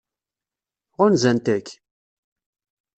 [0.97, 1.67] Ɣunzant-k?